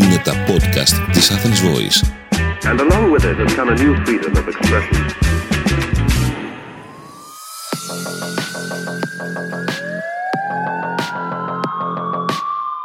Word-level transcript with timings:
Είναι 0.00 0.20
τα 0.24 0.32
podcast 0.32 1.12
της 1.12 1.30
Athens 1.30 1.60
Voice. 1.68 1.98
And 2.70 2.80
along 2.80 3.04
with 3.12 3.24
it 3.30 3.36
has 3.42 3.52
come 3.58 3.68
a 3.68 3.76
new 3.82 3.94
freedom 4.04 4.32
of 4.40 4.46
expression. 4.52 4.98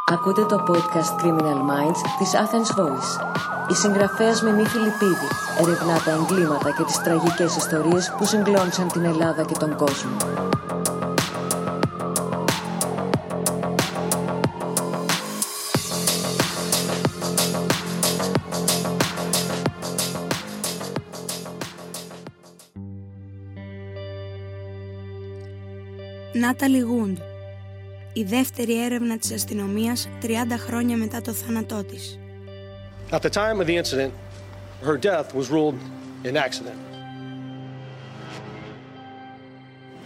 Ακούτε 0.06 0.46
το 0.46 0.64
podcast 0.68 1.24
Criminal 1.24 1.60
Minds 1.72 2.00
της 2.20 2.32
Athens 2.34 2.80
Voice. 2.80 3.12
Η 3.70 3.74
συγγραφέας 3.74 4.42
Μενή 4.42 4.66
Φιλιππίδη 4.66 5.28
ερευνά 5.62 6.02
τα 6.06 6.12
εγκλήματα 6.12 6.72
και 6.78 6.84
τις 6.84 7.02
τραγικές 7.04 7.56
ιστορίες 7.56 8.14
που 8.18 8.26
συγκλώνησαν 8.26 8.88
την 8.88 9.06
Ελλάδα 9.06 9.44
και 9.44 9.56
τον 9.60 9.76
κόσμο. 9.76 10.16
Νάταλι 26.46 26.80
Γούντ 26.80 27.18
Η 28.14 28.24
δεύτερη 28.24 28.84
έρευνα 28.84 29.18
της 29.18 29.32
αστυνομίας 29.32 30.10
30 30.22 30.28
χρόνια 30.58 30.98
μετά 30.98 31.22
το 31.22 31.32
θάνατό 31.32 31.84
της 31.84 32.20
At 33.12 33.22
the 33.22 33.30
time 33.30 33.60
of 33.62 33.68
the 33.68 33.76
incident, 33.84 34.12
her 34.88 34.98
death 34.98 35.28
was 35.40 35.46
ruled 35.50 35.80
an 36.30 36.36
accident. 36.48 36.80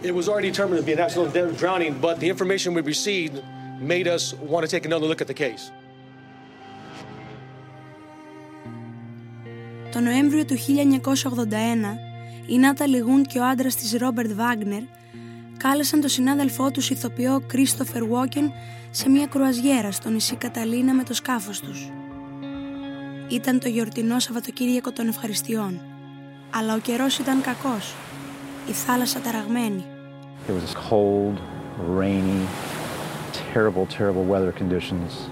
It 0.08 0.14
was 0.18 0.26
already 0.30 0.50
determined 0.52 0.80
to 0.82 0.86
be 0.90 0.94
an 0.98 1.02
accidental 1.06 1.32
death 1.38 1.52
drowning, 1.62 1.92
but 2.06 2.14
the 2.22 2.28
information 2.34 2.68
we 2.78 2.82
received 2.94 3.36
made 3.94 4.06
us 4.16 4.22
want 4.52 4.62
to 4.66 4.70
take 4.74 4.84
another 4.90 5.06
look 5.10 5.20
at 5.24 5.28
the 5.32 5.38
case. 5.44 5.64
Το 9.92 10.00
Νοέμβριο 10.00 10.44
του 10.44 10.56
1981 10.56 12.10
η 12.46 12.58
Νάταλι 12.58 12.98
Γούντ 12.98 13.24
και 13.26 13.38
ο 13.38 13.44
άντρας 13.44 13.76
της 13.76 13.92
Ρόμπερτ 13.92 14.32
Βάγνερ 14.32 14.82
κάλεσαν 15.62 16.00
τον 16.00 16.08
συνάδελφό 16.08 16.70
τους 16.70 16.90
ηθοποιό 16.90 17.42
Κρίστοφερ 17.46 18.04
Βόκεν 18.04 18.52
σε 18.90 19.08
μια 19.08 19.26
κρουαζιέρα 19.26 19.90
στο 19.90 20.08
νησί 20.08 20.36
Καταλίνα 20.36 20.94
με 20.94 21.02
το 21.02 21.14
σκάφος 21.14 21.60
τους. 21.60 21.90
Ήταν 23.28 23.60
το 23.60 23.68
γιορτινό 23.68 24.18
Σαββατοκύριακο 24.18 24.92
των 24.92 25.08
ευχαριστειών. 25.08 25.80
Αλλά 26.54 26.74
ο 26.74 26.78
καιρός 26.78 27.18
ήταν 27.18 27.40
κακός. 27.40 27.94
Η 28.68 28.72
θάλασσα 28.72 29.20
ταραγμένη. 29.20 29.84
It 30.48 30.52
was 30.52 30.74
cold, 30.90 31.36
rainy, 31.98 32.46
terrible, 33.54 33.86
terrible 33.98 34.26
weather 34.32 34.52
conditions. 34.62 35.30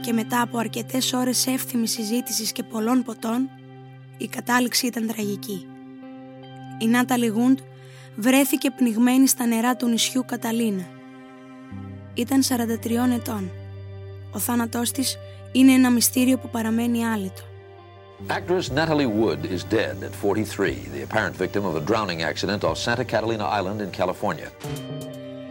Και 0.00 0.12
μετά 0.12 0.40
από 0.40 0.58
αρκετές 0.58 1.12
ώρες 1.12 1.46
εύθυμης 1.46 1.90
συζήτησης 1.90 2.52
και 2.52 2.62
πολλών 2.62 3.02
ποτών, 3.02 3.50
η 4.16 4.26
κατάληξη 4.26 4.86
ήταν 4.86 5.06
τραγική. 5.06 5.66
Η 6.78 6.86
Νάταλι 6.86 7.26
Γούντ 7.26 7.58
βρέθηκε 8.16 8.70
πνιγμένη 8.70 9.28
στα 9.28 9.46
νερά 9.46 9.76
του 9.76 9.88
νησιού 9.88 10.24
Καταλίνα. 10.26 10.84
Ήταν 12.14 12.42
43 12.42 13.12
ετών. 13.14 13.50
Ο 14.32 14.38
θάνατός 14.38 14.90
της 14.90 15.18
είναι 15.52 15.72
ένα 15.72 15.90
μυστήριο 15.90 16.38
που 16.38 16.48
παραμένει 16.48 17.06
άλυτο. 17.06 17.42
Actress 18.28 18.68
Natalie 18.78 19.10
Wood 19.18 19.44
is 19.44 19.62
dead 19.64 19.96
at 20.02 20.14
43, 20.14 20.88
the 20.94 21.02
apparent 21.02 21.36
victim 21.36 21.64
of 21.64 21.74
a 21.76 21.80
drowning 21.90 22.22
accident 22.22 22.64
off 22.64 22.78
Santa 22.78 23.04
Catalina 23.04 23.44
Island 23.44 23.80
in 23.80 23.90
California. 24.00 24.50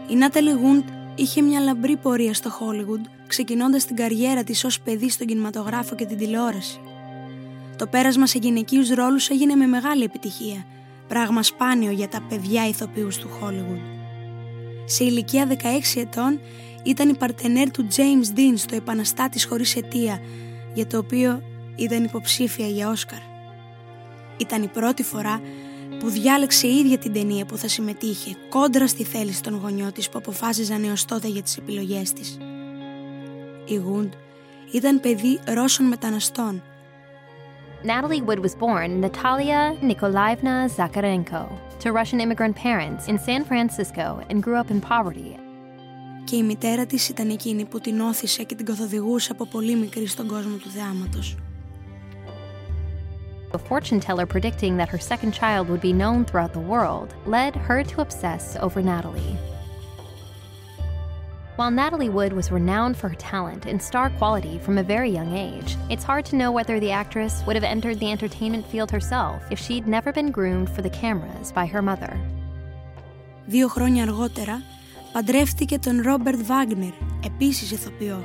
Η 0.10 0.16
Νάταλι 0.16 0.52
Γούντ 0.52 0.84
είχε 1.16 1.42
μια 1.42 1.60
λαμπρή 1.60 1.98
πορεία 1.98 2.34
στο 2.34 2.50
Hollywood, 2.50 3.10
ξεκινώντας 3.28 3.86
την 3.86 3.96
καριέρα 3.96 4.44
της 4.44 4.64
ως 4.64 4.80
παιδί 4.80 5.10
στον 5.10 5.28
κινηματογράφο 5.28 5.96
και 5.96 6.06
την 6.06 6.18
τηλεόραση. 6.18 6.80
Το 7.78 7.88
πέρασμα 7.88 8.28
σε 8.28 8.38
γυναικείους 8.38 8.90
ρόλους 8.90 9.30
έγινε 9.30 9.56
με 9.56 9.66
μεγάλη 9.66 10.04
επιτυχία, 10.04 10.66
πράγμα 11.08 11.44
σπάνιο 11.44 11.92
για 11.92 12.08
τα 12.08 12.22
παιδιά 12.30 12.68
ηθοποιούς 12.68 13.18
του 13.18 13.30
Hollywood. 13.42 13.82
Σε 14.86 15.04
ηλικία 15.04 15.48
16 15.48 15.54
ετών 15.96 16.40
ήταν 16.84 17.10
η 17.10 17.16
παρτενέρ 17.16 17.72
του 17.72 17.88
James 17.96 18.38
Dean 18.38 18.54
στο 18.56 18.76
«Επαναστάτης 18.76 19.46
χωρίς 19.46 19.76
αιτία», 19.76 20.20
για 20.74 20.88
το 20.88 20.98
οποίο 20.98 21.42
ήταν 21.76 22.04
υποψήφια 22.04 22.68
για 22.68 22.90
Όσκαρ. 22.90 23.20
Ήταν 24.38 24.64
η 24.64 24.68
πρώτη 24.68 25.04
φορά 25.04 25.42
που 26.00 26.10
διάλεξε 26.10 26.68
η 26.68 26.76
ίδια 26.78 26.98
την 26.98 27.14
ταινία 27.14 27.46
που 27.46 27.58
θα 27.58 27.68
συμμετείχε, 27.68 28.36
κόντρα 28.50 28.88
στη 28.88 29.04
θέληση 29.04 29.44
των 29.44 29.58
γονιών 29.58 29.92
της 29.92 30.10
που 30.10 30.18
αποφάσιζαν 30.18 30.84
έως 30.84 31.06
τότε 31.06 31.28
για 31.28 31.42
τις 31.42 31.58
επιλογές 31.58 32.14
της. 32.14 32.38
Η 33.66 33.76
Γούντ 33.76 34.14
ήταν 34.72 35.00
παιδί 35.00 35.40
Ρώσων 35.46 35.86
μεταναστών. 35.86 36.64
Natalie 37.85 38.23
Wood 38.23 38.41
was 38.41 38.55
born 38.55 39.01
Natalia 39.01 39.77
Nikolaevna 39.81 40.69
Zakarenko 40.77 41.45
to 41.81 41.93
Russian 41.93 42.21
immigrant 42.21 42.57
parents 42.57 43.09
in 43.09 43.19
San 43.19 43.45
Francisco 43.45 44.07
and 44.29 44.43
grew 44.43 44.57
up 44.57 44.71
in 44.71 44.81
poverty 44.81 45.39
και 46.25 46.37
η 46.37 46.43
μητέρα 46.43 46.87
της 46.87 47.09
ήταν 47.09 47.31
εκείνη 47.31 47.65
που 47.65 47.81
την 47.81 48.01
όθησε 48.01 48.43
και 48.43 48.55
την 48.55 48.67
καθοδηγούσε 48.67 49.33
από 49.33 49.47
πολύ 49.47 49.77
μικρή 49.77 50.07
στον 50.07 50.27
κόσμο 50.27 50.57
του 50.57 50.71
θεάματος. 50.71 51.37
A 53.51 53.59
fortune 53.59 54.01
teller 54.01 54.27
predicting 54.27 54.77
that 54.77 54.89
her 54.89 54.99
second 54.99 55.33
child 55.33 55.69
would 55.69 55.81
be 55.81 55.93
known 55.93 56.25
throughout 56.25 56.53
the 56.53 56.67
world 56.73 57.09
led 57.27 57.55
her 57.69 57.83
to 57.83 58.01
obsess 58.07 58.45
over 58.61 58.83
Natalie. 58.83 59.52
While 61.59 61.73
Natalie 61.73 62.15
Wood 62.17 62.33
was 62.33 62.53
renowned 62.53 62.97
for 62.97 63.09
her 63.09 63.21
talent 63.33 63.63
and 63.71 63.83
star 63.83 64.11
quality 64.19 64.57
from 64.65 64.79
a 64.79 64.89
very 64.95 65.11
young 65.19 65.33
age, 65.49 65.71
it's 65.93 66.05
hard 66.11 66.25
to 66.27 66.37
know 66.37 66.51
whether 66.53 66.77
the 66.79 66.93
actress 67.03 67.35
would 67.45 67.57
have 67.57 67.73
entered 67.75 67.99
the 67.99 68.11
entertainment 68.17 68.65
field 68.71 68.91
herself 68.93 69.39
if 69.51 69.59
she'd 69.65 69.87
never 69.97 70.11
been 70.13 70.31
groomed 70.39 70.71
for 70.75 70.83
the 70.83 70.97
cameras 71.03 71.51
by 71.59 71.67
her 71.67 71.83
mother. 71.83 72.13
Δύο 73.47 73.69
χρόνια 73.69 74.03
αργότερα, 74.03 74.63
παντρεύτηκε 75.13 75.79
τον 75.79 76.01
Ρόμπερτ 76.03 76.41
Βάγνερ, 76.43 76.93
επίσης 77.25 77.71
ηθοποιό. 77.71 78.25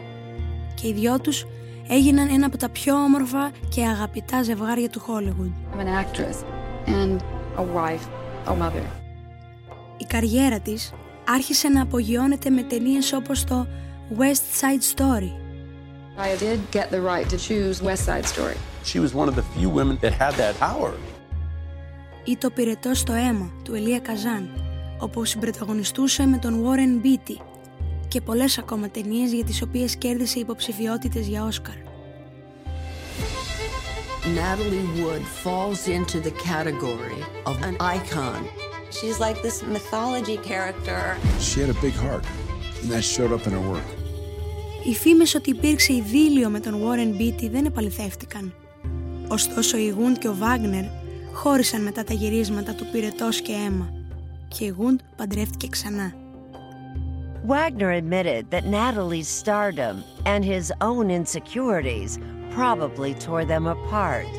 Και 0.75 0.87
οι 0.87 0.93
δυο 0.93 1.19
τους 1.19 1.45
έγιναν 1.87 2.29
ένα 2.29 2.45
από 2.45 2.57
τα 2.57 2.69
πιο 2.69 2.95
όμορφα 2.95 3.51
και 3.69 3.85
αγαπητά 3.85 4.43
ζευγάρια 4.43 4.89
του 4.89 5.01
Hollywood. 5.07 5.75
I'm 5.75 5.79
an 5.79 6.05
actress 6.05 6.37
and 6.87 7.19
a 7.57 7.63
wife, 7.63 8.05
a 8.47 8.55
mother. 8.55 8.85
Η 9.97 10.05
καριέρα 10.05 10.59
της 10.59 10.93
άρχισε 11.34 11.68
να 11.68 11.82
απογειώνεται 11.82 12.50
με 12.50 12.62
ταινίες 12.62 13.12
όπως 13.12 13.44
το 13.44 13.66
West 14.18 14.60
Side 14.60 14.96
Story. 14.96 15.30
I 16.18 16.36
did 16.42 16.58
get 16.76 16.90
the 16.90 17.00
right 17.00 17.28
to 17.28 17.38
choose 17.48 17.82
West 17.82 18.04
Side 18.08 18.26
Story. 18.34 18.56
She 18.84 18.98
was 19.04 19.10
one 19.14 19.28
of 19.28 19.34
the 19.40 19.46
few 19.54 19.68
women 19.78 19.96
that 20.02 20.12
had 20.12 20.34
that 20.34 20.54
power. 20.58 20.92
Ή 22.24 22.36
το 22.36 22.50
πυρετό 22.50 22.94
στο 22.94 23.12
αίμα 23.12 23.50
του 23.64 23.74
Ελία 23.74 24.00
Καζάν, 24.00 24.48
όπου 24.98 25.24
συμπρεταγωνιστούσε 25.24 26.26
με 26.26 26.38
τον 26.38 26.64
Warren 26.64 27.06
Beatty 27.06 27.36
και 28.08 28.20
πολλές 28.20 28.58
ακόμα 28.58 28.88
ταινίες 28.88 29.32
για 29.32 29.44
τις 29.44 29.62
οποίες 29.62 29.96
κέρδισε 29.96 30.38
υποψηφιότητες 30.38 31.26
για 31.26 31.44
Όσκαρ. 31.44 31.74
Natalie 34.34 34.88
Wood 34.98 35.24
falls 35.44 35.88
into 35.88 36.18
the 36.20 36.34
category 36.50 37.20
of 37.50 37.56
an 37.68 37.76
icon. 37.96 38.67
She's 38.97 39.19
like 39.25 39.41
this 39.41 39.57
mythology 39.75 40.37
character. 40.51 40.99
She 41.47 41.57
had 41.61 41.69
a 41.75 41.79
big 41.85 41.95
heart, 42.05 42.25
and 42.81 42.87
that 42.91 43.03
showed 43.13 43.31
up 43.35 43.43
in 43.47 43.53
her 43.53 43.65
work. 43.73 43.87
Οι 44.85 44.95
φήμες 44.95 45.35
ότι 45.35 45.49
υπήρξε 45.49 45.93
ειδήλιο 45.93 46.49
με 46.49 46.59
τον 46.59 46.73
Warren 46.83 47.21
Beatty 47.21 47.49
δεν 47.51 47.65
επαληθεύτηκαν. 47.65 48.53
Ωστόσο 49.27 49.77
η 49.77 49.87
Γούντ 49.89 50.17
και 50.17 50.27
ο 50.27 50.35
Βάγνερ 50.35 50.83
χώρισαν 51.33 51.83
μετά 51.83 52.03
τα 52.03 52.13
γυρίσματα 52.13 52.73
του 52.73 52.85
Πυρετός 52.91 53.41
και 53.41 53.51
αίμα 53.51 53.93
και 54.47 54.65
η 54.65 54.75
Γούντ 54.77 54.99
παντρεύτηκε 55.15 55.67
ξανά. 55.67 56.13
Wagner 57.47 57.91
admitted 57.91 58.51
that 58.51 58.65
Natalie's 58.65 59.27
stardom 59.27 59.95
and 60.25 60.45
his 60.45 60.71
own 60.79 61.05
insecurities 61.19 62.17
probably 62.57 63.13
tore 63.25 63.45
them 63.45 63.65
apart. 63.67 64.31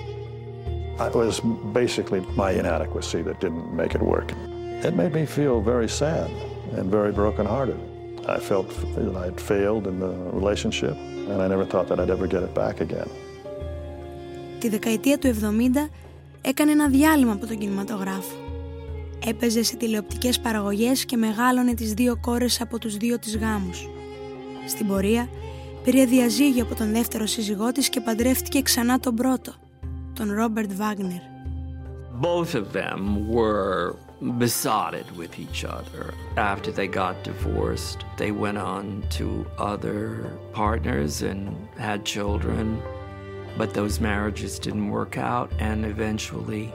It 1.07 1.15
was 1.15 1.39
basically 1.83 2.19
my 2.35 2.51
inadequacy 2.51 3.21
that 3.21 3.39
didn't 3.39 3.73
make 3.81 3.95
it 3.95 4.01
work. 4.01 4.33
It 4.87 4.93
made 4.95 5.13
me 5.13 5.25
feel 5.25 5.61
very 5.61 5.87
sad 5.87 6.29
and 6.77 6.85
very 6.97 7.11
brokenhearted. 7.13 7.79
I 8.27 8.39
felt 8.39 8.69
that 8.95 9.15
I 9.21 9.25
had 9.29 9.39
failed 9.51 9.87
in 9.87 9.95
the 9.99 10.13
relationship 10.39 10.95
and 11.29 11.41
I 11.41 11.47
never 11.47 11.65
thought 11.71 11.87
that 11.89 11.99
I'd 12.01 12.13
ever 12.17 12.27
get 12.27 12.43
it 12.43 12.53
back 12.53 12.81
again. 12.81 13.09
Τη 14.59 14.69
δεκαετία 14.69 15.17
του 15.17 15.27
70 15.27 15.89
έκανε 16.41 16.71
ένα 16.71 16.87
διάλειμμα 16.89 17.31
από 17.31 17.45
τον 17.47 17.57
κινηματογράφο. 17.57 18.35
Έπαιζε 19.27 19.63
σε 19.63 19.75
τηλεοπτικές 19.75 20.39
παραγωγές 20.39 21.05
και 21.05 21.17
μεγάλωνε 21.17 21.73
τις 21.73 21.93
δύο 21.93 22.17
κόρες 22.21 22.61
από 22.61 22.79
τους 22.79 22.97
δύο 22.97 23.19
της 23.19 23.37
γάμους. 23.37 23.89
Στην 24.67 24.87
πορεία 24.87 25.29
πήρε 25.83 26.05
διαζύγιο 26.05 26.63
από 26.63 26.75
τον 26.75 26.91
δεύτερο 26.91 27.25
σύζυγό 27.25 27.71
της 27.71 27.89
και 27.89 28.01
παντρεύτηκε 28.01 28.61
ξανά 28.61 28.99
τον 28.99 29.15
πρώτο, 29.15 29.53
τον 30.18 30.32
Ρόμπερτ 30.32 30.72
Βάγνερ. 30.72 31.32
Both 32.20 32.54
of 32.54 32.72
them 32.72 33.28
were 33.28 33.96
besotted 34.38 35.06
with 35.16 35.32
each 35.44 35.64
other. 35.64 36.14
After 36.36 36.70
they 36.70 36.86
got 36.86 37.24
divorced, 37.24 37.98
they 38.16 38.30
went 38.30 38.58
on 38.58 39.04
to 39.18 39.26
other 39.58 40.00
partners 40.52 41.22
and 41.22 41.40
had 41.88 42.04
children. 42.04 42.80
But 43.58 43.74
those 43.74 44.00
marriages 44.00 44.52
didn't 44.58 44.88
work 44.98 45.14
out, 45.18 45.48
and 45.68 45.84
eventually 45.84 46.72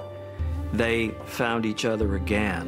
they 0.81 1.11
found 1.25 1.65
each 1.65 1.83
other 1.85 2.15
again 2.15 2.65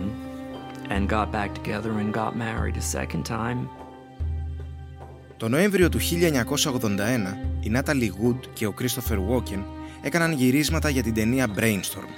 and 0.90 1.08
got 1.08 1.32
back 1.32 1.52
together 1.54 1.92
and 2.02 2.14
got 2.14 2.36
married 2.36 2.78
a 2.78 2.86
second 2.98 3.24
time. 3.26 3.70
Το 5.38 5.48
Νοέμβριο 5.50 5.90
του 5.90 6.00
1981, 6.00 7.38
η 7.60 7.72
Natalie 7.76 8.12
Wood 8.24 8.48
και 8.54 8.66
ο 8.68 8.74
Christopher 8.80 9.18
Walken 9.30 9.64
έκαναν 10.03 10.33
γυρίσματα 10.33 10.89
για 10.89 11.03
την 11.03 11.15
ταινία 11.15 11.47
Brainstorm. 11.57 12.11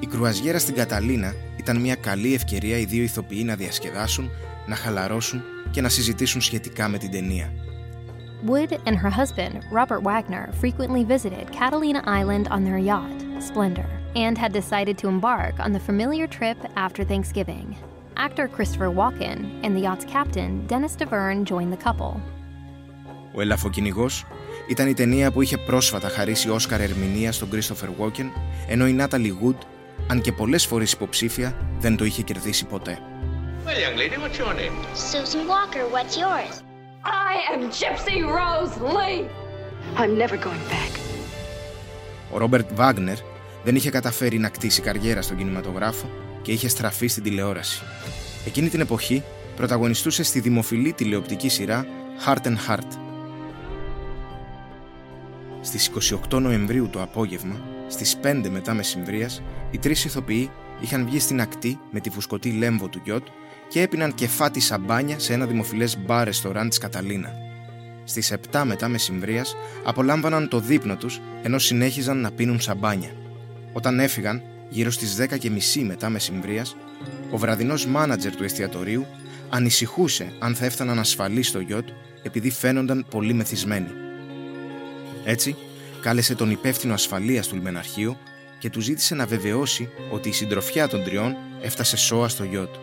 Η 0.00 0.06
κρουαζιέρα 0.06 0.58
στην 0.58 0.74
Καταλίνα 0.74 1.34
ήταν 1.56 1.80
μια 1.80 1.94
καλή 1.94 2.34
ευκαιρία 2.34 2.78
οι 2.78 2.84
δύο 2.84 3.02
ηθοποιοί 3.02 3.42
να 3.46 3.54
διασκεδάσουν, 3.54 4.30
να 4.66 4.74
χαλαρώσουν 4.74 5.42
και 5.70 5.80
να 5.80 5.88
συζητήσουν 5.88 6.40
σχετικά 6.40 6.88
με 6.88 6.98
την 6.98 7.10
ταινία. 7.10 7.52
Wood 8.46 8.72
and 8.86 8.96
her 8.96 9.10
husband, 9.10 9.64
Robert 9.72 10.02
Wagner, 10.02 10.44
frequently 10.62 11.02
visited 11.14 11.44
Catalina 11.50 12.02
Island 12.20 12.46
on 12.54 12.62
their 12.64 12.78
yacht, 12.78 13.18
Splendor, 13.48 13.90
and 14.14 14.38
had 14.38 14.52
decided 14.52 14.96
to 14.98 15.08
embark 15.08 15.54
on 15.64 15.72
the 15.72 15.82
familiar 15.88 16.26
trip 16.38 16.58
after 16.76 17.02
Thanksgiving. 17.04 17.66
Actor 18.16 18.46
Christopher 18.56 18.90
Walken 19.00 19.38
and 19.64 19.72
the 19.76 19.84
yacht's 19.88 20.06
captain, 20.16 20.50
Dennis 20.66 20.94
DeVerne, 21.00 21.44
joined 21.44 21.72
the 21.72 21.82
couple. 21.86 22.20
Ο 23.34 23.40
Ελαφοκυνηγός 23.40 24.24
ήταν 24.68 24.88
η 24.88 24.94
ταινία 24.94 25.30
που 25.30 25.42
είχε 25.42 25.56
πρόσφατα 25.58 26.08
χαρίσει 26.08 26.50
Όσκαρ 26.50 26.80
ερμηνεία 26.80 27.32
στον 27.32 27.48
Christopher 27.52 27.88
Walken, 28.02 28.26
ενώ 28.68 28.86
η 28.86 28.96
Natalie 29.00 29.32
Wood, 29.44 29.56
αν 30.06 30.20
και 30.20 30.32
πολλές 30.32 30.66
φορές 30.66 30.92
υποψήφια, 30.92 31.56
δεν 31.78 31.96
το 31.96 32.04
είχε 32.04 32.22
κερδίσει 32.22 32.64
ποτέ. 32.64 32.98
Well, 33.64 33.70
young 33.70 33.98
lady, 33.98 34.16
what's 34.22 34.38
your 34.38 34.54
name? 34.62 34.76
Susan 35.12 35.42
Walker, 35.52 35.84
what's 35.94 36.16
yours? 36.22 36.54
I 37.04 37.32
am 37.52 37.60
Gypsy 37.80 38.18
Rose 38.38 38.74
Lee. 38.96 39.22
I'm 40.00 40.12
never 40.18 40.36
going 40.36 40.64
back. 40.70 40.98
Ο 42.30 42.38
Ρόμπερτ 42.38 42.68
Βάγνερ 42.74 43.16
δεν 43.64 43.76
είχε 43.76 43.90
καταφέρει 43.90 44.38
να 44.38 44.48
κτίσει 44.48 44.80
καριέρα 44.80 45.22
στον 45.22 45.36
κινηματογράφο 45.36 46.10
και 46.42 46.52
είχε 46.52 46.68
στραφεί 46.68 47.06
στην 47.06 47.22
τηλεόραση. 47.22 47.82
Εκείνη 48.46 48.68
την 48.68 48.80
εποχή 48.80 49.22
πρωταγωνιστούσε 49.56 50.22
στη 50.22 50.40
δημοφιλή 50.40 50.92
τηλεοπτική 50.92 51.48
σειρά 51.48 51.86
Heart 52.26 52.46
and 52.46 52.56
Heart. 52.68 53.07
Στις 55.68 55.90
28 56.30 56.40
Νοεμβρίου 56.40 56.88
το 56.88 57.02
απόγευμα, 57.02 57.60
στις 57.88 58.16
5 58.22 58.48
μετά 58.50 58.74
μεσημβρίας, 58.74 59.42
οι 59.70 59.78
τρεις 59.78 60.04
ηθοποιοί 60.04 60.50
είχαν 60.80 61.04
βγει 61.06 61.18
στην 61.18 61.40
ακτή 61.40 61.78
με 61.90 62.00
τη 62.00 62.10
φουσκωτή 62.10 62.50
λέμβο 62.50 62.88
του 62.88 63.00
γιότ 63.04 63.26
και 63.68 63.82
έπιναν 63.82 64.14
κεφάτι 64.14 64.60
σαμπάνια 64.60 65.18
σε 65.18 65.32
ένα 65.32 65.46
δημοφιλές 65.46 65.98
μπαρ 65.98 66.24
ρεστοράν 66.24 66.68
της 66.68 66.78
Καταλίνα. 66.78 67.32
Στις 68.04 68.32
7 68.52 68.62
μετά 68.64 68.88
μεσημβρίας 68.88 69.56
απολάμβαναν 69.84 70.48
το 70.48 70.60
δείπνο 70.60 70.96
τους 70.96 71.20
ενώ 71.42 71.58
συνέχιζαν 71.58 72.20
να 72.20 72.30
πίνουν 72.30 72.60
σαμπάνια. 72.60 73.10
Όταν 73.72 74.00
έφυγαν, 74.00 74.42
γύρω 74.68 74.90
στις 74.90 75.16
10 75.16 75.38
και 75.38 75.50
μισή 75.50 75.80
μετά 75.80 76.08
μεσημβρίας, 76.08 76.76
ο 77.30 77.36
βραδινός 77.36 77.86
μάνατζερ 77.86 78.36
του 78.36 78.44
εστιατορίου 78.44 79.06
ανησυχούσε 79.48 80.32
αν 80.38 80.54
θα 80.54 80.64
έφταναν 80.64 80.98
ασφαλείς 80.98 81.48
στο 81.48 81.60
γιότ 81.60 81.88
επειδή 82.22 82.50
φαίνονταν 82.50 83.06
πολύ 83.10 83.32
μεθυσμένοι. 83.32 84.06
Έτσι, 85.30 85.56
κάλεσε 86.00 86.34
τον 86.34 86.50
υπεύθυνο 86.50 86.94
ασφαλείας 86.94 87.48
του 87.48 87.54
λιμεναρχείου 87.54 88.16
και 88.58 88.70
του 88.70 88.80
ζήτησε 88.80 89.14
να 89.14 89.26
βεβαιώσει 89.26 89.88
ότι 90.10 90.28
η 90.28 90.32
συντροφιά 90.32 90.88
των 90.88 91.04
τριών 91.04 91.36
έφτασε 91.62 91.96
σώα 91.96 92.28
στο 92.28 92.44
γιότ. 92.44 92.74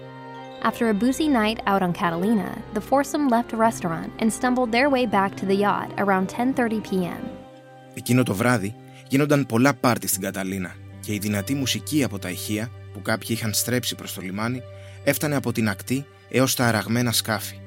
After 0.63 0.85
a 0.89 0.93
boozy 0.93 1.27
night 1.39 1.59
out 1.71 1.81
on 1.81 1.91
Catalina, 2.01 2.49
the 2.73 2.81
foursome 2.89 3.27
left 3.35 3.53
a 3.53 3.57
restaurant 3.67 4.09
and 4.21 4.29
stumbled 4.33 4.71
their 4.71 4.89
way 4.89 5.05
back 5.17 5.31
to 5.35 5.45
the 5.45 5.57
yacht 5.65 5.89
around 5.97 6.25
10:30 6.27 6.81
p.m. 6.89 7.21
Εκείνο 7.93 8.23
το 8.23 8.33
βράδυ 8.33 8.75
γίνονταν 9.07 9.45
πολλά 9.45 9.73
πάρτι 9.73 10.07
στην 10.07 10.21
Καταλίνα 10.21 10.75
και 10.99 11.13
η 11.13 11.17
δυνατή 11.17 11.53
μουσική 11.53 12.03
από 12.03 12.19
τα 12.19 12.29
ηχεία 12.29 12.71
που 12.93 13.01
κάποιοι 13.01 13.27
είχαν 13.31 13.53
στρέψει 13.53 13.95
προς 13.95 14.13
το 14.13 14.21
λιμάνι 14.21 14.61
έφτανε 15.03 15.35
από 15.35 15.51
την 15.51 15.69
ακτή 15.69 16.05
έως 16.29 16.55
τα 16.55 16.65
αραγμένα 16.65 17.11
σκάφη. 17.11 17.59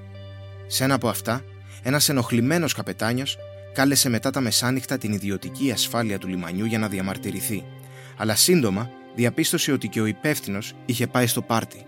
Σε 0.67 0.85
ένα 0.85 0.95
από 0.95 1.09
αυτά, 1.09 1.45
ένας 1.83 2.09
ενοχλημένος 2.09 2.75
καπετάνιος 2.75 3.39
κάλεσε 3.79 4.09
μετά 4.09 4.31
τα 4.31 4.41
μεσάνυχτα 4.41 4.99
την 4.99 5.13
ιδιωτική 5.13 5.71
ασφάλεια 5.73 6.19
του 6.19 6.29
λιμανιού 6.29 6.65
για 6.65 6.79
να 6.79 6.89
διαμαρτυρηθεί, 6.89 7.65
αλλά 8.17 8.35
σύντομα 8.35 8.91
διαπίστωσε 9.15 9.73
ότι 9.73 9.89
και 9.89 10.01
ο 10.01 10.07
υπεύθυνος 10.07 10.75
είχε 10.87 11.07
πάει 11.07 11.27
στο 11.27 11.43
πάρτι. 11.43 11.87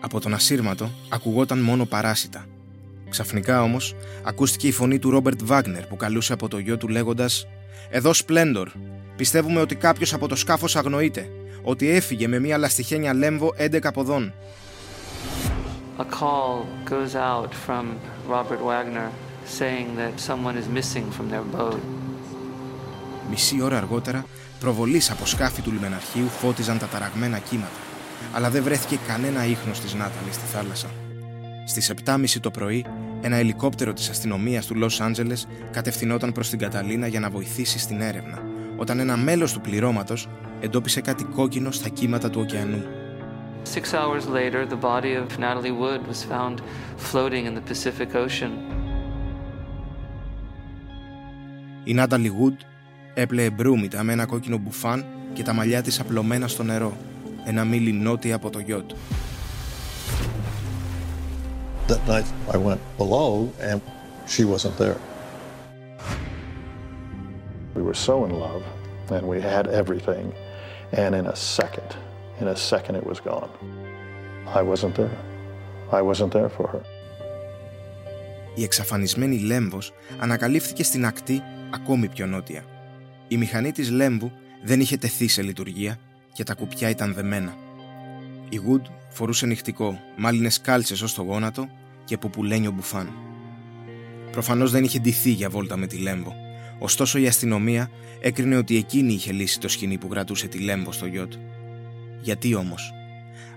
Από 0.00 0.20
τον 0.20 0.34
ασύρματο 0.34 0.90
ακουγόταν 1.08 1.58
μόνο 1.58 1.84
παράσιτα. 1.84 2.46
Ξαφνικά 3.08 3.62
όμως 3.62 3.94
ακούστηκε 4.24 4.66
η 4.66 4.72
φωνή 4.72 4.98
του 4.98 5.10
Ρόμπερτ 5.10 5.40
Βάγνερ 5.42 5.86
που 5.86 5.96
καλούσε 5.96 6.32
από 6.32 6.48
το 6.48 6.58
γιο 6.58 6.76
του 6.76 6.88
λέγοντας: 6.88 7.46
Εδώ 7.90 8.12
Σπλέντορ. 8.12 8.70
Πιστεύουμε 9.16 9.60
ότι 9.60 9.74
κάποιος 9.74 10.12
από 10.12 10.28
το 10.28 10.36
σκάφος 10.36 10.76
αγνοείται. 10.76 11.30
Ότι 11.62 11.88
έφυγε 11.90 12.28
με 12.28 12.38
μια 12.38 12.58
λαστιχένια 12.58 13.14
λέμβο 13.14 13.54
11 13.58 13.92
ποδών. 13.92 14.34
A 15.98 16.04
call 16.20 16.64
goes 16.90 17.14
out 17.14 17.52
from 17.66 17.84
Robert 18.28 18.62
Wagner 18.68 19.10
saying 19.58 19.88
that 20.00 20.14
someone 20.28 20.56
is 20.62 20.68
missing 20.78 21.06
from 21.16 21.26
their 21.32 21.56
boat. 21.56 21.80
Μισή 23.30 23.62
ώρα 23.62 23.76
αργότερα, 23.76 24.24
προβολείς 24.60 25.10
από 25.10 25.26
σκάφη 25.26 25.62
του 25.62 25.72
λιμεναρχείου 25.72 26.28
φώτιζαν 26.28 26.78
τα 26.78 26.86
ταραγμένα 26.86 27.38
κύματα, 27.38 27.78
αλλά 28.32 28.50
δεν 28.50 28.62
βρέθηκε 28.62 28.98
κανένα 29.08 29.44
ίχνος 29.44 29.80
της 29.80 29.94
Νάταλης 29.94 30.34
στη 30.34 30.46
θάλασσα. 30.52 30.86
Στις 31.66 31.92
7.30 32.04 32.40
το 32.40 32.50
πρωί, 32.50 32.84
ένα 33.20 33.36
ελικόπτερο 33.36 33.92
της 33.92 34.08
αστυνομίας 34.08 34.66
του 34.66 34.74
Λος 34.74 35.00
Άντζελες 35.00 35.46
κατευθυνόταν 35.70 36.32
προς 36.32 36.48
την 36.48 36.58
Καταλίνα 36.58 37.06
για 37.06 37.20
να 37.20 37.30
βοηθήσει 37.30 37.78
στην 37.78 38.00
έρευνα, 38.00 38.42
όταν 38.76 38.98
ένα 38.98 39.16
μέλος 39.16 39.52
του 39.52 39.60
πληρώματος 39.60 40.28
εντόπισε 40.60 41.00
κάτι 41.00 41.24
κόκκινο 41.24 41.70
στα 41.70 41.88
κύματα 41.88 42.30
του 42.30 42.40
ωκεανού. 42.40 42.82
Six 43.74 43.92
hours 43.92 44.26
later, 44.26 44.64
the 44.64 44.80
body 44.90 45.14
of 45.14 45.38
Natalie 45.38 45.76
Wood 45.80 46.00
was 46.06 46.24
found 46.24 46.56
floating 46.96 47.44
in 47.48 47.54
the 47.54 47.64
Pacific 47.72 48.14
Ocean. 48.14 48.79
Η 51.84 51.94
Νάταλι 51.94 52.32
Wood 52.40 52.64
έπλεε 53.14 53.50
μπρούμητα 53.50 54.02
με 54.02 54.12
ένα 54.12 54.26
κόκκινο 54.26 54.56
μπουφάν 54.56 55.04
και 55.32 55.42
τα 55.42 55.52
μαλλιά 55.52 55.82
της 55.82 56.00
απλωμένα 56.00 56.48
στο 56.48 56.62
νερό, 56.62 56.96
ένα 57.44 57.64
μίλι 57.64 57.92
νότια 57.92 58.34
από 58.34 58.50
το 58.50 58.58
γιότ. 58.58 58.90
That 61.88 62.06
night 62.08 62.26
I 62.54 62.56
went 62.56 62.80
below 62.98 63.30
and 63.70 63.80
she 64.26 64.44
wasn't 64.44 64.76
there. 64.78 64.98
We 67.74 67.82
were 67.82 67.98
so 68.08 68.24
in 68.26 68.32
love 68.46 68.62
and 69.16 69.22
we 69.32 69.40
had 69.40 69.64
everything 69.80 70.26
and 71.00 71.14
in 71.20 71.26
a 71.34 71.36
second, 71.56 71.90
in 72.40 72.46
a 72.48 72.56
second 72.70 72.94
it 73.00 73.06
was 73.10 73.18
gone. 73.30 73.50
I 74.58 74.62
wasn't 74.70 74.94
there. 75.00 75.16
I 75.98 76.00
wasn't 76.02 76.32
there 76.32 76.50
for 76.56 76.66
her. 76.68 76.82
Η 78.54 78.62
εξαφανισμένη 78.62 79.38
Λέμβος 79.38 79.92
ανακαλύφθηκε 80.18 80.84
στην 80.84 81.06
ακτή 81.06 81.42
ακόμη 81.70 82.08
πιο 82.08 82.26
νότια. 82.26 82.64
Η 83.28 83.36
μηχανή 83.36 83.72
της 83.72 83.90
Λέμβου 83.90 84.32
δεν 84.62 84.80
είχε 84.80 84.96
τεθεί 84.96 85.28
σε 85.28 85.42
λειτουργία 85.42 85.98
και 86.32 86.44
τα 86.44 86.54
κουπιά 86.54 86.88
ήταν 86.88 87.14
δεμένα. 87.14 87.54
Η 88.48 88.60
Wood 88.68 88.82
φορούσε 89.10 89.46
νυχτικό, 89.46 90.00
μάλινες 90.16 90.60
κάλτσες 90.60 91.02
ως 91.02 91.14
το 91.14 91.22
γόνατο 91.22 91.68
και 92.04 92.18
πουπουλένιο 92.18 92.70
μπουφάν. 92.70 93.12
Προφανώς 94.32 94.70
δεν 94.70 94.84
είχε 94.84 94.98
ντυθεί 94.98 95.30
για 95.30 95.50
βόλτα 95.50 95.76
με 95.76 95.86
τη 95.86 95.96
Λέμβο, 95.96 96.34
ωστόσο 96.78 97.18
η 97.18 97.26
αστυνομία 97.26 97.90
έκρινε 98.20 98.56
ότι 98.56 98.76
εκείνη 98.76 99.12
είχε 99.12 99.32
λύσει 99.32 99.60
το 99.60 99.68
σκηνή 99.68 99.98
που 99.98 100.08
κρατούσε 100.08 100.46
τη 100.46 100.58
Λέμβο 100.58 100.92
στο 100.92 101.06
γιότ. 101.06 101.32
Γιατί 102.20 102.54
όμως; 102.54 102.92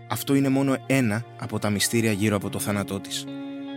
Αυτό 0.08 0.36
είναι 0.36 0.50
μόνο 0.50 0.76
ένα 0.86 1.26
από 1.40 1.60
τα 1.60 1.70
μυστήρια 1.70 2.12
γύρω 2.12 2.36
από 2.36 2.50
το 2.50 2.60
θάνατό 2.60 3.00
της. 3.00 3.26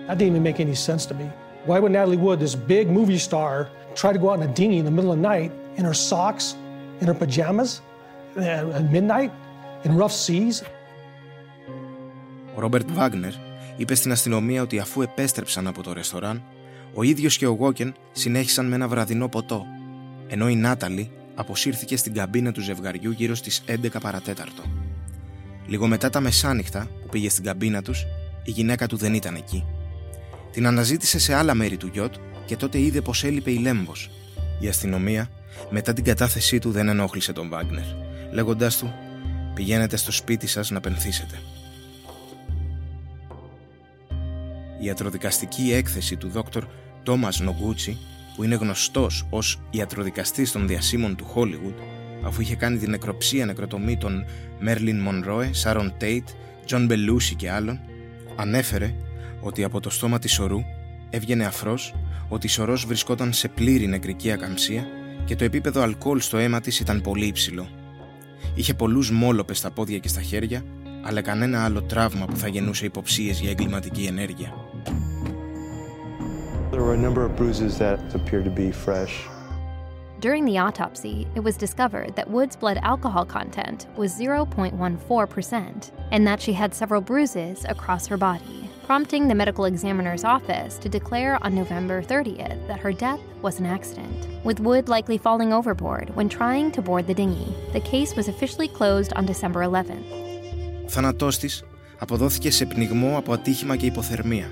That 0.09 0.19
didn't 0.19 0.37
even 0.37 0.43
make 0.43 0.61
any 0.61 0.75
sense 0.75 1.07
to 1.07 1.15
me. 1.15 1.27
Why 1.67 1.81
would 1.81 1.93
Natalie 1.93 2.21
Wood, 2.25 2.39
this 2.39 2.55
big 2.55 2.87
movie 2.89 3.19
star, 3.19 3.55
try 4.03 4.11
to 4.17 4.21
go 4.23 4.29
out 4.31 4.39
in 4.41 4.45
a 4.51 4.53
dinghy 4.61 4.79
in 4.83 4.87
the 4.91 4.95
middle 4.97 5.13
of 5.15 5.19
the 5.21 5.29
night 5.33 5.51
in 5.79 5.85
her 5.91 5.99
socks, 6.11 6.47
in 7.01 7.07
her 7.11 7.19
pajamas, 7.23 7.71
at 8.81 8.85
midnight, 8.97 9.31
in 9.85 9.91
rough 9.97 10.17
seas? 10.27 10.63
Ο 12.55 12.61
Ρόμπερτ 12.61 12.91
Βάγνερ 12.91 13.33
είπε 13.77 13.95
στην 13.95 14.13
αστυνομία 14.13 14.63
ότι 14.63 14.79
αφού 14.79 15.03
επέστρεψαν 15.03 15.67
από 15.67 15.83
το 15.83 15.93
ρεστοράν, 15.93 16.43
ο 16.95 17.03
ίδιος 17.03 17.37
και 17.37 17.47
ο 17.47 17.53
Γόκεν 17.53 17.95
συνέχισαν 18.13 18.67
με 18.67 18.75
ένα 18.75 18.89
βραδινό 18.89 19.29
ποτό, 19.29 19.67
ενώ 20.29 20.49
η 20.49 20.57
Νάταλη 20.57 21.11
αποσύρθηκε 21.35 21.97
στην 21.97 22.15
καμπίνα 22.15 22.53
του 22.53 22.61
ζευγαριού 22.61 23.11
γύρω 23.11 23.35
στις 23.35 23.65
11 23.67 23.89
παρατέταρτο. 24.01 24.63
Λίγο 25.67 25.87
μετά 25.87 26.11
τα 26.11 26.21
μεσάνυχτα 26.21 26.87
που 27.03 27.09
πήγε 27.09 27.29
στην 27.29 27.45
καμπίνα 27.45 27.83
τους, 27.83 28.07
η 28.45 28.51
γυναίκα 28.51 28.87
του 28.87 28.97
δεν 28.97 29.15
ήταν 29.15 29.35
εκεί. 29.35 29.65
Την 30.51 30.67
αναζήτησε 30.67 31.19
σε 31.19 31.35
άλλα 31.35 31.55
μέρη 31.55 31.77
του 31.77 31.91
γιότ 31.93 32.15
και 32.47 32.57
τότε 32.57 32.81
είδε 32.81 33.01
πως 33.01 33.25
έλειπε 33.25 33.51
η 33.51 33.59
Λέμβος. 33.59 34.11
Η 34.61 34.69
αστυνομία, 34.69 35.31
μετά 35.71 35.93
την 35.93 36.05
κατάθεσή 36.05 36.59
του, 36.59 36.71
δεν 36.71 36.89
ενόχλησε 36.89 37.33
τον 37.33 37.49
Βάγνερ, 37.49 37.85
λέγοντάς 38.33 38.79
του 38.79 38.95
«Πηγαίνετε 39.55 39.97
στο 39.97 40.13
σπίτι 40.13 40.47
σας 40.47 40.71
να 40.71 40.81
πενθήσετε». 40.81 41.39
Η 44.81 44.85
ιατροδικαστική 44.85 45.73
έκθεση 45.73 46.17
του 46.17 46.29
δόκτωρ 46.29 46.65
Τόμας 47.03 47.41
Νογκούτσι 47.41 47.99
που 48.37 48.45
είναι 48.45 48.55
γνωστός 48.55 49.27
ως 49.31 49.61
ιατροδικαστής 49.71 50.53
των 50.53 50.67
διασήμων 50.67 51.17
του 51.17 51.27
Hollywood, 51.35 51.75
αφού 52.25 52.41
είχε 52.41 52.55
κάνει 52.55 52.79
την 52.79 52.91
νεκροψία 52.91 53.47
νεκροτομή 53.47 53.97
των 53.97 54.25
Μέριλιν 54.59 55.01
Μονρόε, 55.01 55.53
Σάρον 55.53 55.95
Τέιτ, 55.99 56.29
Τζον 56.65 56.87
Μπελούσι 56.87 57.35
και 57.35 57.51
άλλων, 57.51 57.81
ανέφερε 58.37 58.95
ότι 59.41 59.65
από 59.65 59.81
το 59.81 59.91
στόμα 59.91 60.19
της 60.19 60.39
σορού 60.39 60.61
έβγαινε 61.11 61.45
αφρός 61.45 61.95
ότι 62.29 62.47
η 62.47 62.49
σορός 62.49 62.87
βρισκόταν 62.87 63.33
σε 63.33 63.49
πλήρη 63.49 63.87
νεκρική 63.87 64.33
ακαμψία 64.33 64.87
και 65.25 65.37
το 65.37 65.45
επίπεδο 65.45 65.83
αλκοόλ 65.83 66.21
στο 66.21 66.37
αίμα 66.37 66.61
της 66.61 66.81
ήταν 66.81 67.01
πολύ 67.01 67.27
υψηλό. 67.27 67.69
Είχε 68.55 68.75
πολλούς 68.75 69.11
μώλωπες 69.11 69.59
στα 69.59 69.71
πόδια 69.71 69.99
και 69.99 70.09
στα 70.09 70.21
χέρια, 70.21 70.65
αλλά 71.03 71.21
κανένα 71.21 71.65
άλλο 71.65 71.83
τραύμα 71.83 72.27
που 72.27 72.37
θα 72.37 72.49
γεννούσε 72.49 72.85
υποψίες 72.85 73.41
για 73.41 73.51
εγκληματική 73.51 74.05
ενέργεια. 74.05 74.55
There 76.71 76.83
were 76.83 76.95
a 76.95 77.05
number 77.09 77.25
of 77.25 77.37
bruises 77.37 77.79
that 77.79 77.99
appeared 78.15 78.45
to 78.45 78.51
be 78.51 78.71
fresh. 78.85 79.15
During 80.21 80.45
the 80.47 80.59
autopsy, 80.59 81.27
it 81.35 81.41
was 81.41 81.57
discovered 81.57 82.17
that 82.17 82.31
Wood's 82.31 82.57
blood 82.57 82.79
alcohol 82.83 83.25
content 83.27 83.87
was 83.97 84.13
0.14% 84.15 85.91
and 86.11 86.27
that 86.27 86.41
she 86.41 86.53
had 86.53 86.75
several 86.75 87.01
bruises 87.01 87.65
across 87.69 88.07
her 88.07 88.17
body, 88.17 88.66
prompting 88.86 89.28
the 89.28 89.36
medical 89.36 89.66
examiner's 89.66 90.24
office 90.24 90.78
to 90.84 90.90
declare 90.90 91.34
on 91.44 91.56
November 91.56 92.02
30th 92.02 92.60
that 92.68 92.80
her 92.80 92.94
death 93.06 93.22
was 93.42 93.60
an 93.60 93.66
accident, 93.66 94.20
with 94.44 94.60
Wood 94.60 94.90
likely 94.90 95.18
falling 95.18 95.52
overboard 95.54 96.08
when 96.18 96.28
trying 96.30 96.72
to 96.72 96.82
board 96.82 97.06
the 97.08 97.14
dinghy. 97.14 97.50
The 97.74 97.86
case 97.94 98.16
was 98.16 98.28
officially 98.28 98.68
closed 98.68 99.12
on 99.18 99.26
December 99.26 99.62
11th. 99.64 100.06
Ο 100.86 100.90
θάνατός 100.90 101.38
της 101.38 101.64
αποδόθηκε 101.98 102.52
σε 102.52 102.66
πνιγμό 102.66 103.18
από 103.18 103.34
ατύχημα 103.34 103.76
και 103.76 103.86
υποθερμία. 103.86 104.52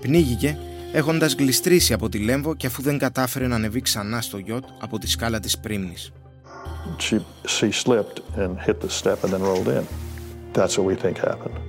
Πνίγηκε 0.00 0.58
έχοντας 0.92 1.34
γλιστρήσει 1.34 1.92
από 1.92 2.08
τη 2.08 2.18
Λέμβο 2.18 2.54
και 2.54 2.66
αφού 2.66 2.82
δεν 2.82 2.98
κατάφερε 2.98 3.46
να 3.46 3.54
ανεβεί 3.54 3.80
ξανά 3.80 4.20
στο 4.20 4.38
γιότ 4.38 4.64
από 4.80 4.98
τη 4.98 5.08
σκάλα 5.08 5.40
της 5.40 5.58
πρίμνης. 5.58 6.12
She, 6.98 7.18
she 7.46 7.70
slipped 7.72 8.20
and 8.36 8.58
hit 8.66 8.80
the 8.80 8.90
step 8.90 9.24
and 9.24 9.32
then 9.32 9.42
rolled 9.42 9.68
in. 9.68 9.84
That's 10.52 10.76
what 10.76 10.86
we 10.86 10.94
think 10.94 11.18
happened. 11.18 11.63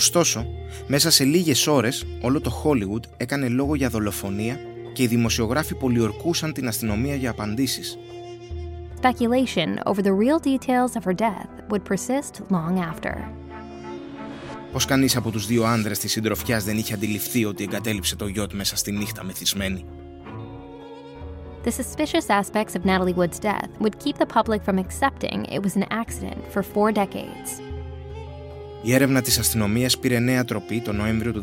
Ωστόσο, 0.00 0.46
μέσα 0.86 1.10
σε 1.10 1.24
λίγες 1.24 1.66
ώρες 1.66 2.06
όλο 2.20 2.40
το 2.40 2.62
Hollywood 2.64 3.02
έκανε 3.16 3.48
λόγο 3.48 3.74
για 3.74 3.88
δολοφονία 3.88 4.56
και 4.92 5.02
οι 5.02 5.06
δημοσιογράφοι 5.06 5.74
πολιορκούσαν 5.74 6.52
την 6.52 6.68
αστυνομία 6.68 7.14
για 7.14 7.30
απαντήσεις. 7.30 7.98
Speculation 9.02 9.68
over 9.84 10.02
the 10.02 10.14
real 10.22 10.38
details 10.38 10.92
of 10.98 11.04
her 11.04 11.14
death 11.14 11.50
would 11.70 11.84
persist 11.84 12.32
long 12.50 12.78
after. 12.92 13.14
Πως 14.72 14.84
κανείς 14.84 15.16
από 15.16 15.30
τους 15.30 15.46
δύο 15.46 15.64
άντρες 15.64 15.98
της 15.98 16.12
συντροφιάς 16.12 16.64
δεν 16.64 16.76
είχε 16.76 16.94
αντιληφθεί 16.94 17.44
ότι 17.44 17.62
εγκατέλειψε 17.62 18.16
το 18.16 18.26
γιότ 18.26 18.52
μέσα 18.52 18.76
στη 18.76 18.92
νύχτα 18.92 19.24
μεθυσμένη; 19.24 19.84
The 21.64 21.72
suspicious 21.80 22.26
aspects 22.40 22.74
of 22.78 22.84
Natalie 22.84 23.16
Wood's 23.20 23.40
death 23.50 23.70
would 23.82 23.96
keep 24.04 24.16
the 24.22 24.30
public 24.38 24.60
from 24.66 24.78
accepting 24.84 25.38
it 25.54 25.60
was 25.64 25.74
an 25.80 25.86
accident 26.02 26.40
for 26.52 26.62
four 26.74 26.90
decades. 27.02 27.69
Η 28.82 28.94
έρευνα 28.94 29.20
της 29.22 29.38
αστυνομίας 29.38 29.98
πήρε 29.98 30.18
νέα 30.18 30.44
τροπή 30.44 30.80
το 30.80 30.92
Νοέμβριο 30.92 31.32
του 31.32 31.42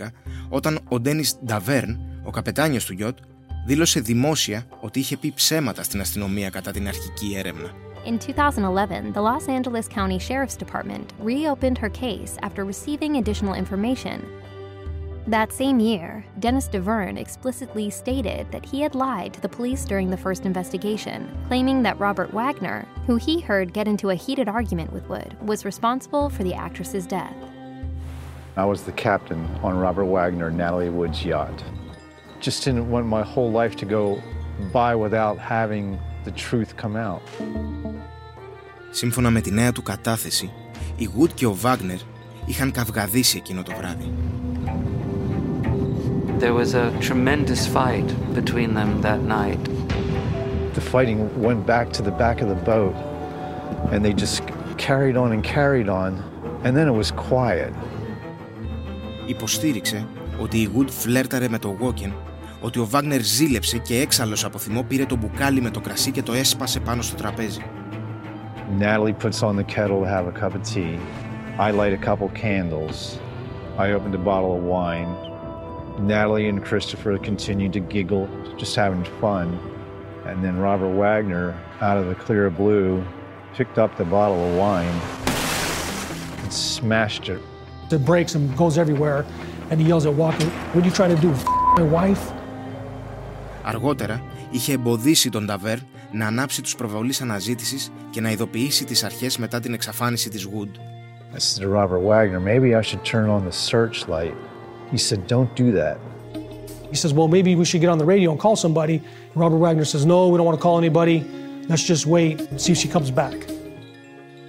2011 0.00 0.06
όταν 0.48 0.78
ο 0.88 1.00
Ντένις 1.00 1.36
Νταβέρν, 1.44 1.98
ο 2.24 2.30
καπετάνιος 2.30 2.84
του 2.84 2.92
γιότ, 2.92 3.18
δήλωσε 3.66 4.00
δημόσια 4.00 4.66
ότι 4.80 4.98
είχε 4.98 5.16
πει 5.16 5.32
ψέματα 5.32 5.82
στην 5.82 6.00
αστυνομία 6.00 6.50
κατά 6.50 6.70
την 6.70 6.88
αρχική 6.88 7.34
έρευνα. 7.36 7.70
In 8.06 8.16
2011, 8.18 9.12
the 9.12 9.20
Los 9.20 9.46
Angeles 9.48 9.86
County 9.88 10.18
Sheriff's 10.18 10.56
Department 10.56 11.06
reopened 11.22 11.78
her 11.82 11.90
case 11.90 12.32
after 12.46 12.64
receiving 12.64 13.12
additional 13.20 13.54
information. 13.54 14.18
That 15.29 15.51
same 15.51 15.79
year, 15.79 16.23
Dennis 16.37 16.67
DeVerne 16.67 17.17
explicitly 17.17 17.89
stated 17.89 18.51
that 18.51 18.63
he 18.63 18.81
had 18.81 18.93
lied 18.93 19.33
to 19.33 19.41
the 19.41 19.49
police 19.49 19.83
during 19.83 20.11
the 20.11 20.17
first 20.17 20.45
investigation, 20.45 21.35
claiming 21.47 21.81
that 21.81 21.99
Robert 21.99 22.31
Wagner, 22.31 22.85
who 23.07 23.15
he 23.15 23.39
heard 23.39 23.73
get 23.73 23.87
into 23.87 24.11
a 24.11 24.15
heated 24.15 24.47
argument 24.47 24.93
with 24.93 25.09
Wood, 25.09 25.35
was 25.41 25.65
responsible 25.65 26.29
for 26.29 26.43
the 26.43 26.53
actress's 26.53 27.07
death. 27.07 27.35
I 28.55 28.65
was 28.65 28.83
the 28.83 28.91
captain 28.91 29.43
on 29.63 29.75
Robert 29.77 30.05
Wagner 30.05 30.47
and 30.49 30.57
Natalie 30.57 30.89
Wood's 30.89 31.25
yacht. 31.25 31.63
Just 32.39 32.63
didn't 32.63 32.89
want 32.91 33.07
my 33.07 33.23
whole 33.23 33.51
life 33.51 33.75
to 33.77 33.85
go 33.85 34.21
by 34.71 34.95
without 34.95 35.39
having 35.39 35.97
the 36.23 36.31
truth 36.31 36.77
come 36.77 36.95
out. 36.95 37.21
Σύμφωνα 38.91 39.29
με 39.29 39.41
τη 39.41 39.51
νέα 39.51 39.71
του 39.71 39.83
κατάθεση, 39.83 40.51
η 40.97 41.09
Wood 41.19 41.29
και 41.33 41.45
ο 41.45 41.57
Wagner 41.63 41.99
είχαν 42.45 42.71
καυγαδίσει 42.71 43.37
εκείνο 43.37 43.63
το 43.63 43.71
βράδυ. 43.77 44.13
There 46.40 46.54
was 46.54 46.72
a 46.72 46.86
tremendous 47.08 47.62
fight 47.66 48.08
between 48.38 48.70
them 48.78 48.90
that 49.02 49.20
night. 49.38 49.62
The 50.76 50.80
fighting 50.80 51.20
went 51.46 51.66
back 51.66 51.86
to 51.96 52.02
the 52.08 52.14
back 52.22 52.40
of 52.40 52.48
the 52.48 52.60
boat 52.72 52.94
and 53.92 53.98
they 54.04 54.14
just 54.24 54.36
carried 54.78 55.16
on 55.22 55.28
and 55.34 55.42
carried 55.44 55.88
on 56.02 56.10
and 56.64 56.70
then 56.76 56.86
it 56.88 56.96
was 57.02 57.10
quiet. 57.10 57.72
Υποστήριξε 59.26 60.06
ότι 60.40 60.58
η 60.58 60.70
Wood 60.76 60.88
φλέρταρε 60.90 61.48
με 61.48 61.58
το 61.58 61.76
Walken, 61.80 62.12
ότι 62.60 62.78
ο 62.78 62.88
Wagner 62.92 63.20
ζήλεψε 63.20 63.78
και 63.78 64.00
έξαλλος 64.00 64.44
από 64.44 64.58
θυμό 64.58 64.82
πήρε 64.82 65.06
το 65.06 65.16
μπουκάλι 65.16 65.60
με 65.60 65.70
το 65.70 65.80
κρασί 65.80 66.10
και 66.10 66.22
το 66.22 66.32
έσπασε 66.32 66.80
πάνω 66.80 67.02
στο 67.02 67.16
τραπέζι. 67.16 67.60
Natalie 68.78 69.14
puts 69.24 69.42
on 69.42 69.56
the 69.56 69.64
kettle 69.64 70.00
to 70.04 70.08
have 70.16 70.26
a 70.26 70.32
cup 70.40 70.54
of 70.54 70.62
tea. 70.74 70.98
I 71.58 71.70
light 71.70 71.92
a 71.92 72.02
couple 72.08 72.28
candles. 72.44 73.18
I 73.78 73.92
opened 73.96 74.14
a 74.14 74.24
bottle 74.30 74.52
of 74.58 74.62
wine. 74.76 75.10
Natalie 75.99 76.47
and 76.49 76.63
Christopher 76.63 77.17
continued 77.17 77.73
to 77.73 77.79
giggle, 77.79 78.27
just 78.57 78.75
having 78.75 79.03
fun. 79.21 79.47
And 80.25 80.43
then 80.43 80.59
Robert 80.59 80.93
Wagner, 81.01 81.57
out 81.81 81.97
of 81.97 82.07
the 82.07 82.15
clear 82.15 82.49
blue, 82.49 83.03
picked 83.53 83.77
up 83.77 83.95
the 83.97 84.05
bottle 84.05 84.41
of 84.47 84.55
wine 84.57 84.97
and 86.41 86.51
smashed 86.51 87.29
it. 87.29 87.41
It 87.91 88.03
breaks 88.03 88.35
and 88.35 88.55
goes 88.57 88.77
everywhere, 88.77 89.25
and 89.69 89.79
he 89.79 89.87
yells 89.87 90.05
at 90.05 90.13
Walker, 90.13 90.45
What 90.73 90.83
are 90.83 90.87
you 90.87 90.93
trying 90.93 91.15
to 91.15 91.21
do? 91.21 91.31
F 91.31 91.45
my 91.77 91.83
wife? 91.83 92.33
Αργότερα, 93.63 94.21
είχε 94.51 94.73
εμποδίσει 94.73 95.29
τον 95.29 95.45
Ταβέρ 95.45 95.77
να 96.11 96.27
ανάψει 96.27 96.61
τους 96.61 96.75
προβολείς 96.75 97.21
αναζήτησης 97.21 97.91
και 98.09 98.21
να 98.21 98.31
ειδοποιήσει 98.31 98.85
τις 98.85 99.03
αρχές 99.03 99.37
μετά 99.37 99.59
την 99.59 99.73
εξαφάνιση 99.73 100.29
της 100.29 100.47
Wood. 100.47 100.69
I 101.33 101.37
said 101.37 101.63
to 101.63 101.69
Robert 101.69 101.99
Wagner, 101.99 102.39
maybe 102.39 102.75
I 102.75 102.81
should 102.81 103.03
turn 103.03 103.29
on 103.29 103.43
the 103.43 103.51
searchlight. 103.51 104.35
He 104.91 104.97
said, 104.97 105.19
don't 105.27 105.53
do 105.55 105.71
that. 105.73 105.97
He 106.95 106.97
says, 107.03 107.13
Well, 107.13 107.27
maybe 107.27 107.51
we 107.55 107.65
should 107.65 107.81
get 107.81 107.89
on 107.89 107.97
the 107.97 108.09
radio 108.15 108.31
and 108.31 108.39
call 108.39 108.55
somebody. 108.55 108.97
And 109.31 109.37
Robert 109.43 109.57
Wagner 109.57 109.85
says, 109.93 110.05
No, 110.05 110.17
we 110.29 110.37
don't 110.37 110.45
want 110.45 110.57
to 110.57 110.65
call 110.67 110.77
anybody. 110.77 111.17
Let's 111.69 111.83
just 111.83 112.05
wait 112.05 112.35
and 112.49 112.57
see 112.63 112.71
if 112.71 112.77
she 112.77 112.87
comes 112.87 113.11
back. 113.11 113.37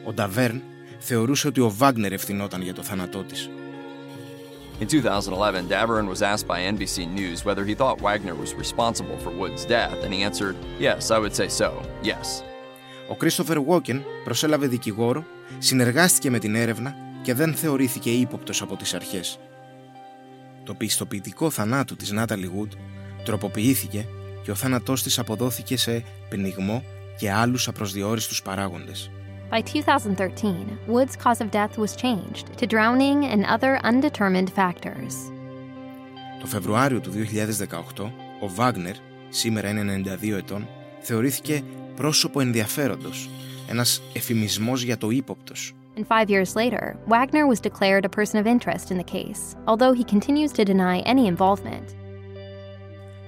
Ο 0.04 0.12
Νταβέρν 0.12 0.62
θεωρούσε 0.98 1.46
ότι 1.48 1.60
ο 1.60 1.70
Βάγνερ 1.70 2.12
ευθυνόταν 2.12 2.62
για 2.62 2.74
το 2.74 2.82
θάνατό 2.82 3.22
της. 3.22 3.50
In 4.80 4.86
2011, 4.86 5.68
Davern 5.68 6.06
was 6.06 6.20
asked 6.20 6.46
by 6.46 6.58
NBC 6.74 6.96
News 7.18 7.44
whether 7.46 7.64
he 7.64 7.74
thought 7.74 8.00
Wagner 8.00 8.34
was 8.34 8.54
responsible 8.64 9.16
for 9.24 9.30
Wood's 9.40 9.64
death, 9.64 9.98
and 10.04 10.12
he 10.14 10.20
answered, 10.28 10.56
Yes, 10.78 11.10
I 11.10 11.18
would 11.18 11.34
say 11.34 11.48
so, 11.48 11.70
yes. 12.02 12.42
Ο 13.08 13.14
Κρίστοφερ 13.14 13.56
Walken 13.68 14.00
προσέλαβε 14.24 14.66
δικηγόρο, 14.66 15.24
συνεργάστηκε 15.58 16.30
με 16.30 16.38
την 16.38 16.54
έρευνα 16.54 16.94
και 17.22 17.34
δεν 17.34 17.54
θεωρήθηκε 17.54 18.10
ύποπτος 18.10 18.62
από 18.62 18.76
τις 18.76 18.94
αρχές. 18.94 19.38
Το 20.63 20.73
πιστοποιητικό 20.73 21.49
θανάτου 21.49 21.95
της 21.95 22.11
Νάταλι 22.11 22.51
Wood 22.55 22.77
τροποποιήθηκε 23.25 24.07
και 24.43 24.51
ο 24.51 24.55
θάνατός 24.55 25.03
της 25.03 25.19
αποδόθηκε 25.19 25.77
σε 25.77 26.03
πνιγμό 26.29 26.83
και 27.17 27.31
άλλους 27.31 27.67
απροσδιόριστους 27.67 28.41
παράγοντες. 28.41 29.11
By 29.51 29.61
2013, 29.61 30.77
Wood's 30.87 31.15
cause 31.23 31.41
of 31.41 31.51
death 31.51 31.77
was 31.77 31.95
changed 31.95 32.45
to 32.59 32.65
drowning 32.65 33.25
and 33.25 33.45
other 33.45 33.79
undetermined 33.83 34.49
factors. 34.55 35.13
Το 36.39 36.47
Φεβρουάριο 36.47 36.99
του 36.99 37.11
2018, 37.97 38.11
ο 38.41 38.49
Βάγνερ, 38.49 38.95
σήμερα 39.29 39.69
είναι 39.69 40.01
92 40.21 40.35
ετών, 40.37 40.67
θεωρήθηκε 40.99 41.63
πρόσωπο 41.95 42.39
ενδιαφέροντος, 42.39 43.29
ένας 43.69 44.01
εφημισμός 44.13 44.81
για 44.81 44.97
το 44.97 45.09
ύποπτος. 45.09 45.73
And 45.96 46.06
five 46.14 46.28
years 46.34 46.50
later, 46.62 46.84
Wagner 47.06 47.44
was 47.46 47.60
declared 47.68 48.04
a 48.04 48.16
person 48.18 48.36
of 48.40 48.46
interest 48.54 48.90
in 48.92 48.98
the 49.02 49.10
case, 49.16 49.42
although 49.70 49.94
he 50.00 50.04
continues 50.14 50.52
to 50.52 50.64
deny 50.64 50.96
any 51.12 51.26
involvement. 51.26 51.94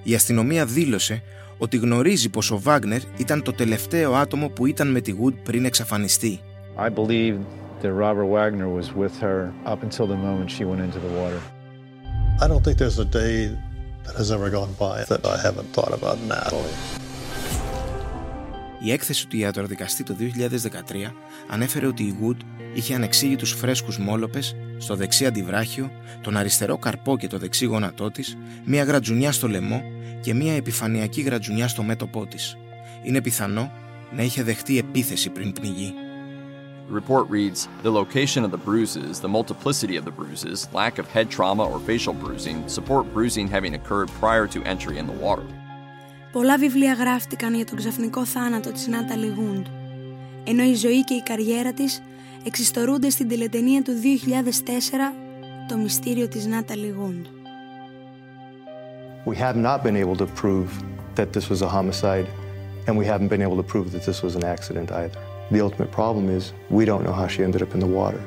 Η 0.02 0.14
αστυνομία 0.14 0.66
δήλωσε 0.66 1.22
ότι 1.58 1.76
γνωρίζει 1.76 2.28
πως 2.28 2.50
ο 2.50 2.58
Βάγνερ 2.58 3.00
ήταν 3.16 3.42
το 3.42 3.52
τελευταίο 3.52 4.14
άτομο 4.14 4.48
που 4.48 4.66
ήταν 4.66 4.90
με 4.90 5.00
τη 5.00 5.14
Wood 5.22 5.34
πριν 5.42 5.64
εξαφανιστεί. 5.64 6.40
I 6.76 6.88
believe 6.88 7.38
that 7.82 7.92
Robert 7.92 8.26
Wagner 8.26 8.68
was 8.68 8.92
with 8.92 9.14
her 9.20 9.52
up 9.64 9.82
until 9.82 10.06
the 10.06 10.16
moment 10.16 10.50
she 10.50 10.64
went 10.64 10.80
into 10.80 11.00
the 11.06 11.12
water. 11.20 11.40
I 12.40 12.46
don't 12.50 12.62
think 12.64 12.76
there's 12.78 13.00
a 13.08 13.10
day 13.22 13.34
that 14.04 14.14
has 14.22 14.30
ever 14.36 14.48
gone 14.58 14.72
by 14.86 14.96
that 15.10 15.22
I 15.34 15.36
haven't 15.46 15.70
thought 15.76 15.92
about 15.98 16.16
Natalie. 16.32 16.78
Η 18.85 18.91
έκθεση 18.91 19.27
του 19.27 19.37
ιατροδικαστή 19.37 20.03
το 20.03 20.15
2013 20.19 21.11
ανέφερε 21.47 21.87
ότι 21.87 22.03
η 22.03 22.17
Wood 22.21 22.37
είχε 22.73 22.95
ανεξήγητους 22.95 23.51
φρέσκους 23.51 23.97
μόλοπες 23.97 24.55
στο 24.77 24.95
δεξί 24.95 25.25
αντιβράχιο, 25.25 25.91
τον 26.21 26.37
αριστερό 26.37 26.77
καρπό 26.77 27.17
και 27.17 27.27
το 27.27 27.37
δεξί 27.37 27.65
γόνατό 27.65 28.11
της, 28.11 28.37
μία 28.65 28.83
γρατζουνιά 28.83 29.31
στο 29.31 29.47
λαιμό 29.47 29.81
και 30.21 30.33
μία 30.33 30.53
επιφανειακή 30.53 31.21
γρατζουνιά 31.21 31.67
στο 31.67 31.83
μέτωπό 31.83 32.25
της. 32.25 32.57
Είναι 33.03 33.21
πιθανό 33.21 33.71
να 34.15 34.23
είχε 34.23 34.43
δεχτεί 34.43 34.77
επίθεση 34.77 35.29
πριν 35.29 35.53
πνιγεί. 35.53 35.93
The 36.89 36.95
report 37.01 37.29
reads 37.29 37.69
The 37.83 37.91
location 38.01 38.43
of 38.43 38.51
the 38.51 38.63
bruises, 38.69 39.19
the 39.21 39.33
multiplicity 39.37 39.95
of 39.99 40.03
the 40.03 40.15
bruises, 40.19 40.67
lack 40.73 40.97
of 40.99 41.07
head 41.15 41.27
trauma 41.35 41.63
or 41.71 41.79
facial 41.89 42.13
bruising 42.23 42.57
support 42.77 43.03
bruising 43.13 43.47
having 43.47 43.73
occurred 43.75 44.09
prior 44.23 44.45
to 44.53 44.59
entry 44.73 44.97
in 45.01 45.07
the 45.07 45.19
water. 45.25 45.47
Πολλά 46.33 46.57
βιβλία 46.57 46.93
γράφτηκαν 46.93 47.53
για 47.53 47.65
τον 47.65 47.77
ξαφνικό 47.77 48.25
θάνατο 48.25 48.71
της 48.71 48.87
Νάταλι 48.87 49.27
Γούντ, 49.27 49.65
ενώ 50.43 50.63
η 50.63 50.73
ζωή 50.73 51.03
και 51.03 51.13
η 51.13 51.21
καριέρα 51.21 51.73
της 51.73 52.01
εξιστορούνται 52.45 53.09
στην 53.09 53.27
τηλετενία 53.27 53.81
του 53.81 53.91
2004 53.91 55.13
«Το 55.67 55.77
μυστήριο 55.77 56.27
της 56.27 56.45
Νάταλι 56.45 56.95
Γούντ». 56.97 57.25
We 59.25 59.35
have 59.35 59.55
not 59.55 59.83
been 59.83 59.95
able 59.95 60.15
to 60.15 60.27
prove 60.41 60.67
that 61.15 61.27
this 61.33 61.49
was 61.49 61.61
a 61.61 61.69
homicide, 61.77 62.27
and 62.87 62.97
we 62.97 63.05
haven't 63.05 63.29
been 63.29 63.45
able 63.47 63.57
to 63.63 63.67
prove 63.73 63.87
that 63.91 64.03
this 64.09 64.21
was 64.25 64.35
an 64.35 64.45
accident 64.55 64.91
either. 64.91 65.21
The 65.51 65.61
ultimate 65.67 65.91
problem 66.01 66.25
is 66.37 66.43
we 66.79 66.83
don't 66.89 67.03
know 67.07 67.15
how 67.21 67.27
she 67.33 67.41
ended 67.47 67.61
up 67.65 67.71
in 67.75 67.81
the 67.85 67.93
water. 67.99 68.21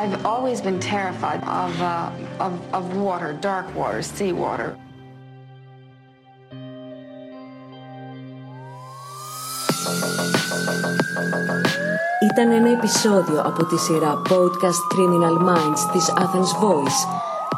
I've 0.00 0.24
always 0.24 0.60
been 0.60 0.78
terrified 0.78 1.42
of, 1.62 1.72
uh, 1.82 2.46
of, 2.46 2.52
of 2.78 2.84
water, 2.96 3.30
dark 3.50 3.66
water, 3.74 4.00
sea 4.00 4.32
water. 4.32 4.76
Ήταν 12.30 12.50
ένα 12.50 12.68
επεισόδιο 12.70 13.40
από 13.40 13.64
τη 13.64 13.78
σειρά 13.78 14.22
Podcast 14.28 14.80
Criminal 14.94 15.48
Minds 15.48 15.92
της 15.92 16.12
Athens 16.16 16.64
Voice. 16.64 17.00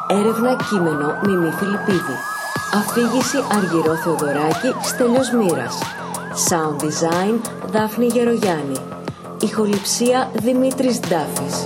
Έρευνα 0.07 0.55
κείμενο 0.69 1.19
Μιμή 1.25 1.51
Φιλιππίδη. 1.51 2.17
Αφήγηση 2.73 3.37
Αργυρό 3.57 3.95
Θεοδωράκη 3.95 4.73
Στέλιος 4.81 5.31
Μοίρας. 5.31 5.77
Sound 6.49 6.83
Design 6.83 7.39
Δάφνη 7.71 8.05
Γερογιάννη. 8.05 8.77
Ηχοληψία 9.41 10.29
Δημήτρης 10.33 10.99
Ντάφης. 10.99 11.65